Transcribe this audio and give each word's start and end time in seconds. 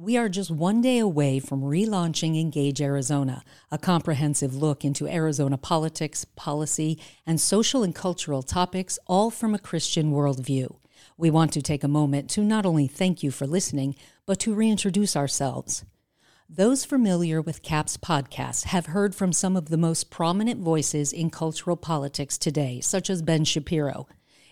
We 0.00 0.16
are 0.16 0.28
just 0.28 0.52
one 0.52 0.80
day 0.80 1.00
away 1.00 1.40
from 1.40 1.60
relaunching 1.60 2.40
Engage 2.40 2.80
Arizona, 2.80 3.42
a 3.72 3.78
comprehensive 3.78 4.54
look 4.54 4.84
into 4.84 5.08
Arizona 5.08 5.58
politics, 5.58 6.24
policy, 6.24 7.00
and 7.26 7.40
social 7.40 7.82
and 7.82 7.92
cultural 7.92 8.44
topics, 8.44 9.00
all 9.08 9.32
from 9.32 9.56
a 9.56 9.58
Christian 9.58 10.12
worldview. 10.12 10.76
We 11.16 11.30
want 11.30 11.52
to 11.54 11.62
take 11.62 11.82
a 11.82 11.88
moment 11.88 12.30
to 12.30 12.44
not 12.44 12.64
only 12.64 12.86
thank 12.86 13.24
you 13.24 13.32
for 13.32 13.44
listening, 13.44 13.96
but 14.24 14.38
to 14.38 14.54
reintroduce 14.54 15.16
ourselves. 15.16 15.84
Those 16.48 16.84
familiar 16.84 17.42
with 17.42 17.62
CAP's 17.62 17.96
podcast 17.96 18.66
have 18.66 18.86
heard 18.86 19.16
from 19.16 19.32
some 19.32 19.56
of 19.56 19.68
the 19.68 19.76
most 19.76 20.10
prominent 20.10 20.60
voices 20.60 21.12
in 21.12 21.28
cultural 21.28 21.76
politics 21.76 22.38
today, 22.38 22.80
such 22.80 23.10
as 23.10 23.20
Ben 23.20 23.44
Shapiro, 23.44 24.06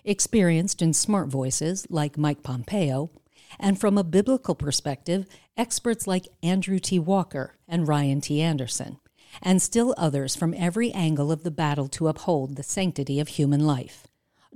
experienced 0.05 0.83
and 0.83 0.97
smart 0.97 1.29
voices 1.29 1.87
like 1.89 2.19
Mike 2.19 2.43
Pompeo, 2.43 3.13
and 3.59 3.81
from 3.81 3.97
a 3.97 4.05
biblical 4.05 4.55
perspective, 4.55 5.27
experts 5.57 6.07
like 6.07 6.29
Andrew 6.43 6.79
T. 6.79 6.99
Walker 6.99 7.57
and 7.69 7.89
Ryan 7.89 8.21
T. 8.21 8.41
Anderson, 8.41 8.99
and 9.43 9.61
still 9.61 9.95
others 9.97 10.37
from 10.37 10.55
every 10.57 10.93
angle 10.93 11.33
of 11.33 11.43
the 11.43 11.51
battle 11.51 11.89
to 11.89 12.09
uphold 12.09 12.57
the 12.57 12.63
sanctity 12.63 13.21
of 13.21 13.29
human 13.29 13.67
life. 13.67 14.07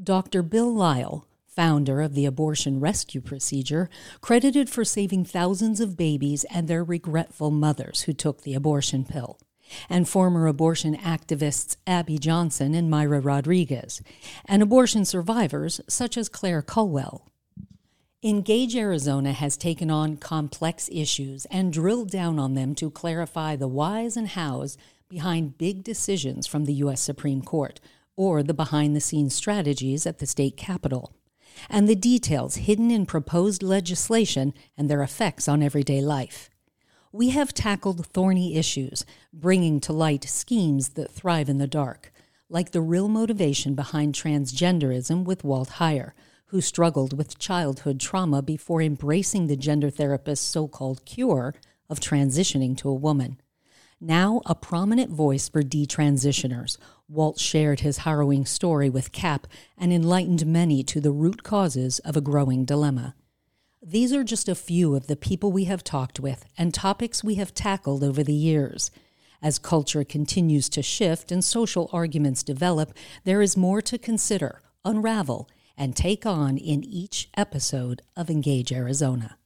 Dr. 0.02 0.42
Bill 0.42 0.72
Lyle, 0.72 1.26
founder 1.46 2.00
of 2.00 2.14
the 2.14 2.26
abortion 2.26 2.80
rescue 2.80 3.20
procedure, 3.20 3.90
credited 4.20 4.70
for 4.70 4.84
saving 4.84 5.24
thousands 5.24 5.80
of 5.80 5.96
babies 5.96 6.44
and 6.44 6.68
their 6.68 6.84
regretful 6.84 7.50
mothers 7.50 8.02
who 8.02 8.12
took 8.12 8.42
the 8.42 8.54
abortion 8.54 9.04
pill 9.04 9.38
and 9.88 10.08
former 10.08 10.46
abortion 10.46 10.96
activists 10.96 11.76
Abby 11.86 12.18
Johnson 12.18 12.74
and 12.74 12.90
Mayra 12.90 13.24
Rodriguez, 13.24 14.02
and 14.44 14.62
abortion 14.62 15.04
survivors 15.04 15.80
such 15.88 16.16
as 16.16 16.28
Claire 16.28 16.62
Culwell. 16.62 17.26
Engage 18.22 18.76
Arizona 18.76 19.32
has 19.32 19.56
taken 19.56 19.90
on 19.90 20.18
complex 20.18 20.90
issues 20.92 21.46
and 21.46 21.72
drilled 21.72 22.10
down 22.10 22.38
on 22.38 22.52
them 22.52 22.74
to 22.74 22.90
clarify 22.90 23.56
the 23.56 23.66
whys 23.66 24.14
and 24.14 24.28
hows 24.28 24.76
behind 25.08 25.56
big 25.56 25.82
decisions 25.82 26.46
from 26.46 26.66
the 26.66 26.74
U.S. 26.74 27.00
Supreme 27.00 27.40
Court 27.40 27.80
or 28.16 28.42
the 28.42 28.52
behind 28.52 28.94
the 28.94 29.00
scenes 29.00 29.34
strategies 29.34 30.04
at 30.04 30.18
the 30.18 30.26
state 30.26 30.58
capitol, 30.58 31.14
and 31.70 31.88
the 31.88 31.96
details 31.96 32.56
hidden 32.56 32.90
in 32.90 33.06
proposed 33.06 33.62
legislation 33.62 34.52
and 34.76 34.90
their 34.90 35.02
effects 35.02 35.48
on 35.48 35.62
everyday 35.62 36.02
life. 36.02 36.50
We 37.12 37.30
have 37.30 37.54
tackled 37.54 38.06
thorny 38.08 38.54
issues, 38.54 39.06
bringing 39.32 39.80
to 39.80 39.94
light 39.94 40.24
schemes 40.24 40.90
that 40.90 41.10
thrive 41.10 41.48
in 41.48 41.56
the 41.56 41.66
dark, 41.66 42.12
like 42.50 42.72
the 42.72 42.82
real 42.82 43.08
motivation 43.08 43.74
behind 43.74 44.14
transgenderism 44.14 45.24
with 45.24 45.42
Walt 45.42 45.70
Heyer 45.78 46.12
who 46.50 46.60
struggled 46.60 47.16
with 47.16 47.38
childhood 47.38 48.00
trauma 48.00 48.42
before 48.42 48.82
embracing 48.82 49.46
the 49.46 49.56
gender 49.56 49.88
therapist's 49.88 50.44
so 50.44 50.66
called 50.66 51.04
cure 51.04 51.54
of 51.88 52.00
transitioning 52.00 52.76
to 52.76 52.88
a 52.88 52.94
woman. 52.94 53.40
Now 54.00 54.40
a 54.46 54.54
prominent 54.56 55.10
voice 55.10 55.48
for 55.48 55.62
detransitioners, 55.62 56.76
Walt 57.08 57.38
shared 57.38 57.80
his 57.80 57.98
harrowing 57.98 58.46
story 58.46 58.90
with 58.90 59.12
CAP 59.12 59.46
and 59.78 59.92
enlightened 59.92 60.44
many 60.44 60.82
to 60.84 61.00
the 61.00 61.12
root 61.12 61.44
causes 61.44 62.00
of 62.00 62.16
a 62.16 62.20
growing 62.20 62.64
dilemma. 62.64 63.14
These 63.80 64.12
are 64.12 64.24
just 64.24 64.48
a 64.48 64.54
few 64.54 64.96
of 64.96 65.06
the 65.06 65.16
people 65.16 65.52
we 65.52 65.64
have 65.64 65.84
talked 65.84 66.18
with 66.18 66.46
and 66.58 66.74
topics 66.74 67.22
we 67.22 67.36
have 67.36 67.54
tackled 67.54 68.02
over 68.02 68.24
the 68.24 68.32
years. 68.32 68.90
As 69.40 69.58
culture 69.58 70.02
continues 70.02 70.68
to 70.70 70.82
shift 70.82 71.30
and 71.30 71.44
social 71.44 71.88
arguments 71.92 72.42
develop, 72.42 72.92
there 73.24 73.40
is 73.40 73.56
more 73.56 73.80
to 73.82 73.98
consider, 73.98 74.60
unravel, 74.84 75.48
and 75.80 75.96
take 75.96 76.26
on 76.26 76.58
in 76.58 76.84
each 76.84 77.30
episode 77.38 78.02
of 78.14 78.28
Engage 78.28 78.70
Arizona. 78.70 79.38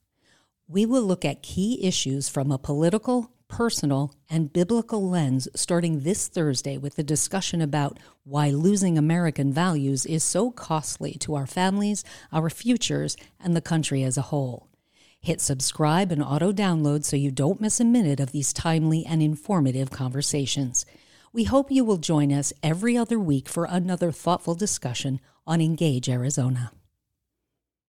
We 0.67 0.85
will 0.85 1.05
look 1.05 1.25
at 1.25 1.45
key 1.45 1.79
issues 1.87 2.29
from 2.29 2.51
a 2.51 2.59
political, 2.59 3.31
personal, 3.47 4.13
and 4.29 4.53
biblical 4.53 5.09
lens 5.09 5.47
starting 5.55 6.01
this 6.01 6.27
Thursday 6.27 6.77
with 6.77 6.99
a 6.99 7.05
discussion 7.05 7.61
about 7.61 8.01
why 8.25 8.51
losing 8.51 8.99
American 8.99 9.53
values 9.53 10.07
is 10.07 10.25
so 10.25 10.51
costly 10.51 11.13
to 11.21 11.37
our 11.37 11.47
families, 11.47 12.03
our 12.33 12.51
futures, 12.51 13.17
and 13.39 13.55
the 13.55 13.61
country 13.61 14.03
as 14.03 14.19
a 14.19 14.23
whole. 14.23 14.67
Hit 15.21 15.41
subscribe 15.41 16.11
and 16.11 16.23
auto 16.23 16.53
download 16.53 17.05
so 17.05 17.15
you 17.15 17.31
don't 17.31 17.61
miss 17.61 17.79
a 17.79 17.85
minute 17.85 18.19
of 18.19 18.33
these 18.33 18.53
timely 18.53 19.07
and 19.07 19.23
informative 19.23 19.93
conversations. 19.93 20.85
We 21.35 21.43
hope 21.43 21.73
you 21.73 21.85
will 21.85 21.97
join 21.97 22.31
us 22.31 22.53
every 22.63 22.97
other 22.97 23.19
week 23.19 23.49
for 23.49 23.65
another 23.69 24.13
thoughtful 24.13 24.55
discussion 24.55 25.19
on 25.45 25.61
Engage 25.61 26.09
Arizona. 26.09 26.71